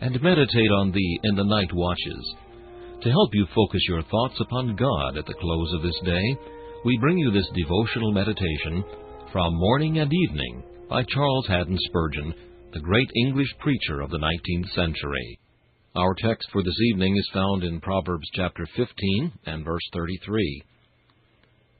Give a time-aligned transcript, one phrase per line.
[0.00, 2.34] and meditate on thee in the night watches.
[3.02, 6.36] To help you focus your thoughts upon God at the close of this day,
[6.84, 8.84] we bring you this devotional meditation
[9.32, 12.34] from Morning and Evening by Charles Haddon Spurgeon,
[12.72, 15.38] the great English preacher of the 19th century.
[15.96, 20.62] Our text for this evening is found in Proverbs chapter 15 and verse 33.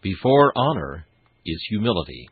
[0.02, 1.06] Before honor
[1.46, 2.28] is humility.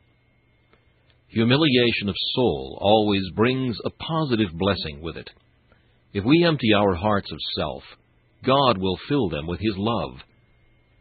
[1.29, 5.31] Humiliation of soul always brings a positive blessing with it.
[6.17, 7.83] If we empty our hearts of self,
[8.43, 10.13] God will fill them with His love.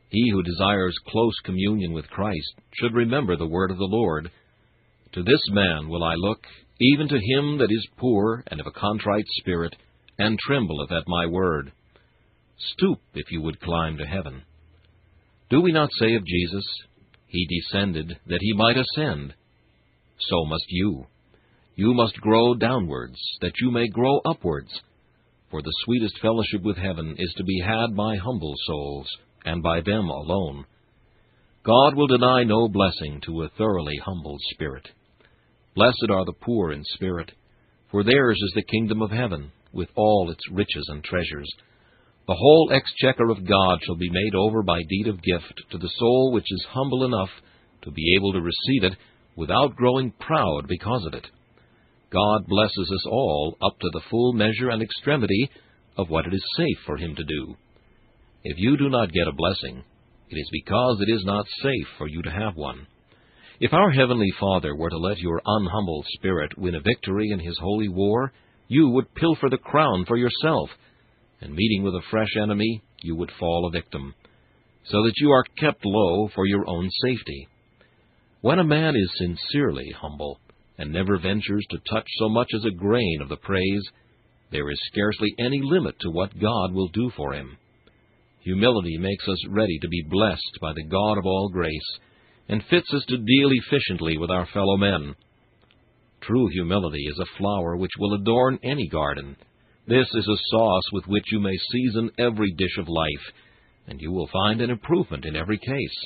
[0.09, 4.29] He who desires close communion with Christ should remember the word of the Lord.
[5.13, 6.45] To this man will I look,
[6.81, 9.73] even to him that is poor and of a contrite spirit,
[10.19, 11.71] and trembleth at my word.
[12.73, 14.41] Stoop, if you would climb to heaven.
[15.49, 16.65] Do we not say of Jesus,
[17.27, 19.33] He descended that He might ascend?
[20.19, 21.07] So must you.
[21.77, 24.81] You must grow downwards, that you may grow upwards
[25.55, 29.07] for the sweetest fellowship with heaven is to be had by humble souls,
[29.45, 30.65] and by them alone.
[31.63, 34.85] God will deny no blessing to a thoroughly humbled spirit.
[35.73, 37.31] Blessed are the poor in spirit,
[37.89, 41.49] for theirs is the kingdom of heaven, with all its riches and treasures.
[42.27, 45.91] The whole exchequer of God shall be made over by deed of gift to the
[45.97, 47.29] soul which is humble enough
[47.83, 48.97] to be able to receive it
[49.37, 51.27] without growing proud because of it.
[52.15, 55.49] God blesses us all up to the full measure and extremity
[55.97, 57.55] of what it is safe for Him to do.
[58.45, 59.83] If you do not get a blessing,
[60.29, 62.87] it is because it is not safe for you to have one.
[63.59, 67.57] If our Heavenly Father were to let your unhumbled spirit win a victory in His
[67.59, 68.31] holy war,
[68.69, 70.69] you would pilfer the crown for yourself,
[71.41, 74.15] and meeting with a fresh enemy, you would fall a victim,
[74.85, 77.49] so that you are kept low for your own safety.
[78.39, 80.39] When a man is sincerely humble,
[80.77, 83.83] and never ventures to touch so much as a grain of the praise,
[84.51, 87.57] there is scarcely any limit to what God will do for him.
[88.41, 91.99] Humility makes us ready to be blessed by the God of all grace,
[92.47, 95.15] and fits us to deal efficiently with our fellow men.
[96.21, 99.35] True humility is a flower which will adorn any garden.
[99.87, 103.33] This is a sauce with which you may season every dish of life,
[103.87, 105.97] and you will find an improvement in every case.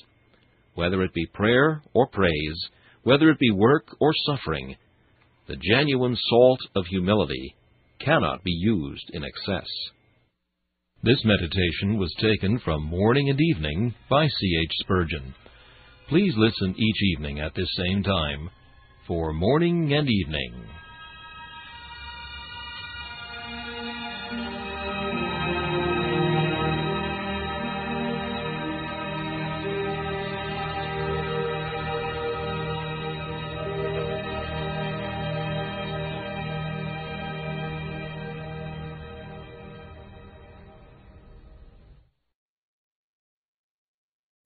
[0.76, 2.70] Whether it be prayer or praise,
[3.04, 4.76] whether it be work or suffering,
[5.48, 7.56] the genuine salt of humility
[8.00, 9.68] cannot be used in excess.
[11.02, 14.60] This meditation was taken from Morning and Evening by C.
[14.64, 14.72] H.
[14.82, 15.34] Spurgeon.
[16.10, 18.50] Please listen each evening at this same time
[19.08, 20.66] for Morning and Evening.